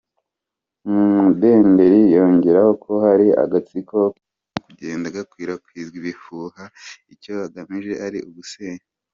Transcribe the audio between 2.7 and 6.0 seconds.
ko hari agatsiko karimo kugenda gakwirakwiza